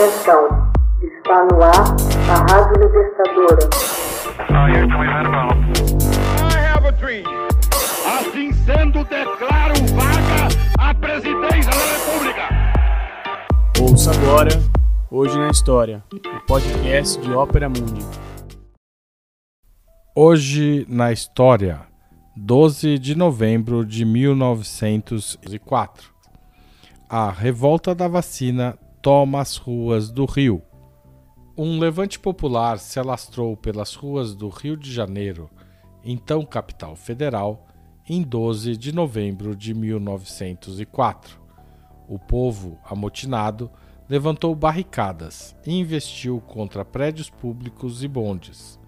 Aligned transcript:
Atenção, 0.00 0.48
está 1.02 1.44
no 1.44 1.62
ar 1.62 1.94
a 2.30 2.36
Rádio 2.50 2.80
Libertadora. 2.80 3.68
I 4.48 4.70
have 6.56 6.86
a 6.86 6.90
dream. 6.92 7.26
Assim 8.18 8.50
sendo, 8.64 9.04
declaro 9.04 9.74
vaga 9.94 10.48
a 10.78 10.94
presidência 10.94 11.70
da 11.70 11.84
República. 11.92 12.48
Ouça 13.78 14.12
agora, 14.12 14.48
hoje 15.10 15.36
na 15.36 15.50
história, 15.50 16.02
o 16.14 16.40
podcast 16.46 17.20
de 17.20 17.34
Ópera 17.34 17.68
Mundi. 17.68 18.02
Hoje 20.16 20.86
na 20.88 21.12
história, 21.12 21.82
12 22.34 22.98
de 22.98 23.14
novembro 23.14 23.84
de 23.84 24.06
1904. 24.06 26.08
A 27.06 27.30
revolta 27.30 27.94
da 27.94 28.08
vacina 28.08 28.78
toma 29.02 29.40
as 29.40 29.56
ruas 29.56 30.10
do 30.10 30.26
Rio. 30.26 30.62
Um 31.56 31.78
levante 31.78 32.18
popular 32.18 32.78
se 32.78 32.98
alastrou 32.98 33.56
pelas 33.56 33.94
ruas 33.94 34.34
do 34.34 34.48
Rio 34.50 34.76
de 34.76 34.92
Janeiro, 34.92 35.48
então 36.04 36.44
capital 36.44 36.94
federal, 36.94 37.66
em 38.06 38.22
12 38.22 38.76
de 38.76 38.92
novembro 38.92 39.56
de 39.56 39.72
1904. 39.72 41.40
O 42.08 42.18
povo, 42.18 42.78
amotinado, 42.84 43.70
levantou 44.08 44.54
barricadas 44.54 45.56
e 45.64 45.78
investiu 45.78 46.40
contra 46.40 46.84
prédios 46.84 47.30
públicos 47.30 48.02
e 48.02 48.08
bondes. 48.08 48.78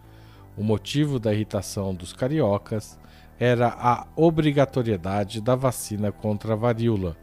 O 0.56 0.62
motivo 0.62 1.18
da 1.18 1.32
irritação 1.32 1.94
dos 1.94 2.12
cariocas 2.12 2.98
era 3.38 3.68
a 3.68 4.06
obrigatoriedade 4.14 5.40
da 5.40 5.54
vacina 5.54 6.12
contra 6.12 6.52
a 6.52 6.56
varíola, 6.56 7.16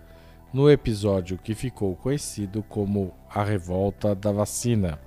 no 0.51 0.69
episódio 0.69 1.37
que 1.37 1.53
ficou 1.53 1.95
conhecido 1.95 2.63
como 2.63 3.13
a 3.29 3.43
Revolta 3.43 4.15
da 4.15 4.31
Vacina. 4.31 4.99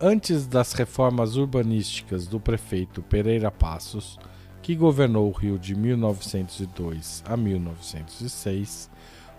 Antes 0.00 0.46
das 0.46 0.72
reformas 0.72 1.36
urbanísticas 1.36 2.26
do 2.26 2.38
prefeito 2.38 3.02
Pereira 3.02 3.50
Passos, 3.50 4.18
que 4.62 4.74
governou 4.74 5.28
o 5.28 5.32
Rio 5.32 5.58
de 5.58 5.74
1902 5.74 7.24
a 7.26 7.36
1906, 7.36 8.90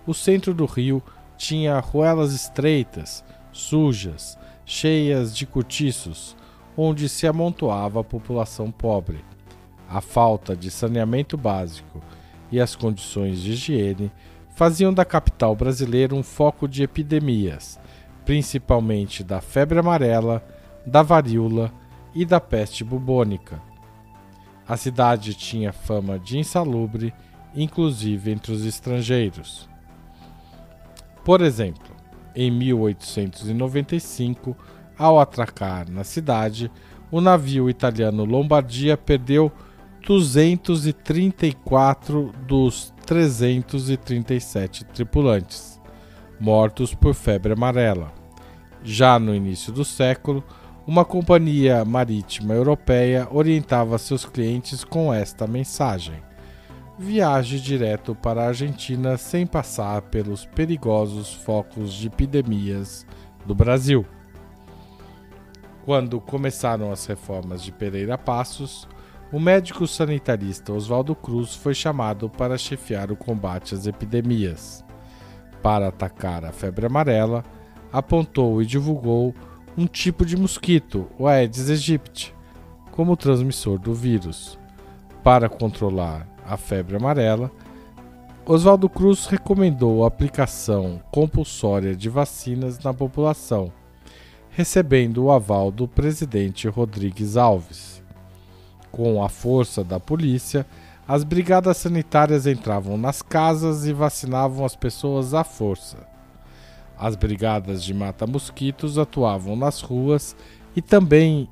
o 0.06 0.14
centro 0.14 0.54
do 0.54 0.66
Rio 0.66 1.02
tinha 1.38 1.80
ruelas 1.80 2.34
estreitas, 2.34 3.24
sujas, 3.52 4.38
cheias 4.66 5.36
de 5.36 5.46
cortiços, 5.46 6.36
onde 6.78 7.08
se 7.08 7.26
amontoava 7.26 8.02
a 8.02 8.04
população 8.04 8.72
pobre. 8.72 9.24
A 9.90 10.02
falta 10.02 10.56
de 10.56 10.70
saneamento 10.70 11.38
básico 11.38 12.02
e 12.52 12.60
as 12.60 12.76
condições 12.76 13.40
de 13.40 13.52
higiene 13.52 14.12
faziam 14.56 14.92
da 14.94 15.06
capital 15.06 15.56
brasileira 15.56 16.16
um 16.16 16.24
foco 16.24 16.68
de 16.68 16.82
epidemias, 16.82 17.80
principalmente 18.24 19.24
da 19.24 19.40
febre 19.42 19.78
amarela, 19.78 20.44
da 20.86 21.04
varíola 21.04 21.72
e 22.14 22.24
da 22.26 22.40
peste 22.40 22.84
bubônica. 22.84 23.60
A 24.68 24.76
cidade 24.78 25.36
tinha 25.36 25.72
fama 25.74 26.18
de 26.18 26.40
insalubre, 26.40 27.14
inclusive 27.54 28.32
entre 28.32 28.54
os 28.54 28.66
estrangeiros. 28.66 29.70
Por 31.24 31.42
exemplo, 31.42 31.94
em 32.34 32.50
1895, 32.50 34.58
ao 34.98 35.20
atracar 35.20 35.92
na 35.92 36.06
cidade, 36.06 36.72
o 37.12 37.22
navio 37.22 37.70
italiano 37.70 38.26
Lombardia 38.26 38.98
perdeu 38.98 39.52
234 40.06 42.32
dos 42.48 42.95
337 43.06 44.84
tripulantes, 44.86 45.80
mortos 46.40 46.96
por 46.96 47.14
febre 47.14 47.54
amarela. 47.54 48.12
Já 48.84 49.20
no 49.20 49.34
início 49.34 49.72
do 49.72 49.86
século, 49.86 50.44
uma 50.88 51.06
companhia 51.06 51.86
marítima 51.86 52.54
europeia 52.54 53.28
orientava 53.32 53.98
seus 53.98 54.26
clientes 54.26 54.84
com 54.84 55.14
esta 55.14 55.46
mensagem: 55.46 56.22
viaje 56.98 57.60
direto 57.60 58.16
para 58.16 58.44
a 58.44 58.48
Argentina 58.48 59.18
sem 59.18 59.46
passar 59.46 60.02
pelos 60.04 60.46
perigosos 60.46 61.34
focos 61.34 61.94
de 61.94 62.08
epidemias 62.08 63.06
do 63.46 63.54
Brasil. 63.54 64.06
Quando 65.86 66.20
começaram 66.20 66.92
as 66.92 67.06
reformas 67.06 67.62
de 67.62 67.72
Pereira 67.72 68.18
Passos, 68.18 68.88
o 69.36 69.40
médico 69.40 69.86
sanitarista 69.86 70.72
Oswaldo 70.72 71.14
Cruz 71.14 71.56
foi 71.56 71.74
chamado 71.74 72.30
para 72.30 72.58
chefiar 72.58 73.12
o 73.12 73.18
combate 73.18 73.76
às 73.76 73.86
epidemias. 73.86 74.82
Para 75.62 75.90
atacar 75.90 76.46
a 76.46 76.54
febre 76.54 76.86
amarela, 76.86 77.44
apontou 77.92 78.62
e 78.62 78.66
divulgou 78.66 79.36
um 79.78 79.88
tipo 79.88 80.26
de 80.26 80.38
mosquito, 80.38 81.10
o 81.20 81.28
Aedes 81.28 81.70
aegypti, 81.70 82.34
como 82.92 83.18
transmissor 83.18 83.78
do 83.78 83.94
vírus. 83.94 84.58
Para 85.22 85.50
controlar 85.50 86.26
a 86.48 86.56
febre 86.56 86.96
amarela, 86.96 87.52
Oswaldo 88.46 88.88
Cruz 88.88 89.26
recomendou 89.26 90.06
a 90.06 90.08
aplicação 90.08 91.02
compulsória 91.12 91.94
de 91.94 92.08
vacinas 92.08 92.80
na 92.80 92.94
população, 92.94 93.70
recebendo 94.50 95.26
o 95.26 95.30
aval 95.30 95.72
do 95.72 95.90
presidente 95.90 96.70
Rodrigues 96.70 97.36
Alves. 97.36 98.05
Com 98.96 99.22
a 99.22 99.28
força 99.28 99.84
da 99.84 100.00
polícia, 100.00 100.66
as 101.06 101.26
brigadas 101.26 101.76
sanitárias 101.76 102.48
entravam 102.48 102.98
nas 102.98 103.22
casas 103.22 103.86
e 103.86 103.92
vacinavam 103.92 104.66
as 104.66 104.74
pessoas 104.74 105.34
à 105.34 105.44
força. 105.44 105.98
As 106.98 107.14
brigadas 107.14 107.84
de 107.84 107.94
mata-mosquitos 107.94 108.98
atuavam 108.98 109.58
nas 109.58 109.82
ruas 109.82 110.34
e 110.78 110.82
também 110.82 111.50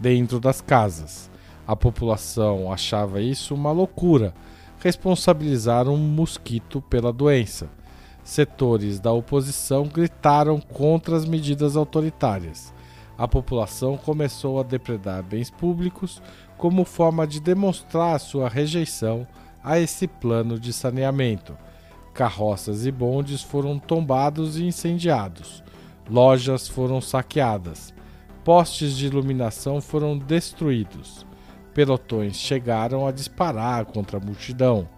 dentro 0.00 0.40
das 0.40 0.62
casas. 0.62 1.30
A 1.66 1.76
população 1.76 2.72
achava 2.72 3.20
isso 3.20 3.54
uma 3.54 3.72
loucura, 3.72 4.32
responsabilizar 4.82 5.86
um 5.88 5.98
mosquito 5.98 6.80
pela 6.80 7.12
doença. 7.12 7.68
Setores 8.24 8.98
da 8.98 9.12
oposição 9.12 9.86
gritaram 9.86 10.58
contra 10.62 11.14
as 11.14 11.26
medidas 11.26 11.76
autoritárias. 11.76 12.72
A 13.18 13.26
população 13.26 13.96
começou 13.96 14.60
a 14.60 14.62
depredar 14.62 15.22
bens 15.22 15.50
públicos 15.50 16.20
como 16.58 16.84
forma 16.84 17.26
de 17.26 17.40
demonstrar 17.40 18.20
sua 18.20 18.48
rejeição 18.48 19.26
a 19.64 19.78
esse 19.78 20.06
plano 20.06 20.60
de 20.60 20.72
saneamento. 20.72 21.56
Carroças 22.12 22.86
e 22.86 22.90
bondes 22.90 23.42
foram 23.42 23.78
tombados 23.78 24.58
e 24.58 24.64
incendiados, 24.64 25.62
lojas 26.08 26.68
foram 26.68 27.00
saqueadas, 27.00 27.92
postes 28.44 28.96
de 28.96 29.06
iluminação 29.06 29.80
foram 29.80 30.16
destruídos, 30.16 31.26
pelotões 31.74 32.36
chegaram 32.36 33.06
a 33.06 33.12
disparar 33.12 33.84
contra 33.86 34.18
a 34.18 34.20
multidão. 34.20 34.88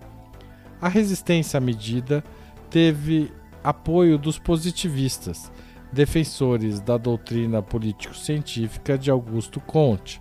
A 0.81 0.89
resistência 0.89 1.59
à 1.59 1.61
medida 1.61 2.23
teve 2.71 3.33
apoio 3.65 4.17
dos 4.17 4.39
positivistas, 4.39 5.51
defensores 5.93 6.81
da 6.81 6.97
doutrina 6.97 7.63
político-científica 7.63 8.99
de 8.99 9.11
Augusto 9.11 9.61
Comte 9.61 10.21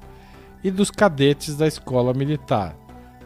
e 0.64 0.72
dos 0.72 0.90
cadetes 0.90 1.56
da 1.56 1.68
escola 1.68 2.14
militar. 2.14 2.76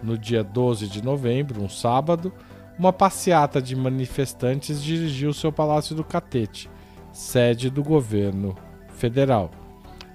No 0.02 0.18
dia 0.18 0.44
12 0.44 0.88
de 0.88 1.04
novembro, 1.04 1.62
um 1.62 1.70
sábado, 1.70 2.34
uma 2.78 2.92
passeata 2.92 3.62
de 3.62 3.76
manifestantes 3.76 4.82
dirigiu-se 4.82 5.46
ao 5.46 5.52
Palácio 5.52 5.96
do 5.96 6.04
Catete, 6.04 6.70
sede 7.12 7.70
do 7.70 7.84
governo 7.84 8.56
federal. 8.96 9.52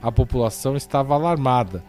A 0.03 0.10
população 0.10 0.76
estava 0.76 1.15
alarmada. 1.15 1.84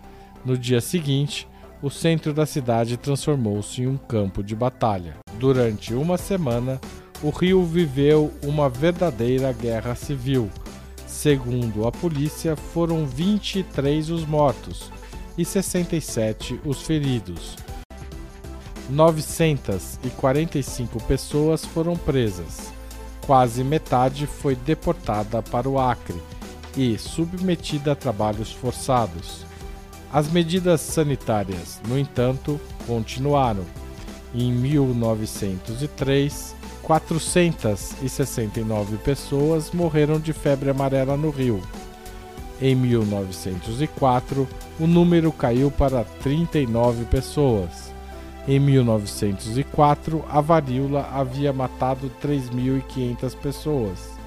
No 0.45 0.57
dia 0.57 0.79
seguinte, 0.79 1.47
o 1.81 1.89
centro 1.89 2.33
da 2.33 2.45
cidade 2.45 2.97
transformou-se 2.97 3.81
em 3.81 3.87
um 3.87 3.97
campo 3.97 4.43
de 4.43 4.55
batalha. 4.55 5.15
Durante 5.39 5.93
uma 5.93 6.17
semana, 6.17 6.79
o 7.21 7.29
Rio 7.29 7.63
viveu 7.63 8.33
uma 8.43 8.69
verdadeira 8.69 9.51
guerra 9.51 9.93
civil. 9.95 10.49
Segundo 11.05 11.85
a 11.87 11.91
polícia, 11.91 12.55
foram 12.55 13.05
23 13.05 14.09
os 14.09 14.25
mortos 14.25 14.91
e 15.37 15.45
67 15.45 16.59
os 16.63 16.81
feridos. 16.81 17.57
945 18.89 21.03
pessoas 21.03 21.65
foram 21.65 21.97
presas. 21.97 22.71
Quase 23.25 23.61
metade 23.63 24.27
foi 24.27 24.55
deportada 24.55 25.41
para 25.41 25.67
o 25.67 25.79
Acre 25.79 26.21
e 26.77 26.97
submetida 26.97 27.91
a 27.93 27.95
trabalhos 27.95 28.51
forçados. 28.51 29.45
As 30.13 30.31
medidas 30.31 30.81
sanitárias, 30.81 31.81
no 31.87 31.97
entanto, 31.99 32.61
continuaram. 32.85 33.65
Em 34.33 34.51
1903, 34.51 36.56
469 36.87 38.97
pessoas 38.99 39.71
morreram 39.71 40.21
de 40.21 40.31
febre 40.31 40.69
amarela 40.69 41.17
no 41.17 41.29
Rio. 41.29 41.61
Em 42.61 42.73
1904, 42.75 44.47
o 44.79 44.87
número 44.87 45.33
caiu 45.33 45.69
para 45.69 46.05
39 46.05 47.03
pessoas. 47.03 47.93
Em 48.47 48.57
1904, 48.57 50.23
a 50.29 50.39
varíola 50.39 51.09
havia 51.11 51.51
matado 51.51 52.09
3.500 52.23 53.35
pessoas. 53.35 54.17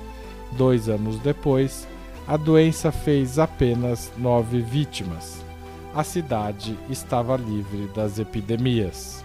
Dois 0.52 0.90
anos 0.90 1.18
depois, 1.20 1.88
A 2.28 2.36
doença 2.36 2.92
fez 2.92 3.38
apenas 3.40 4.12
nove 4.16 4.60
vítimas. 4.60 5.42
A 5.92 6.04
cidade 6.04 6.78
estava 6.88 7.36
livre 7.36 7.90
das 7.92 8.20
epidemias. 8.20 9.24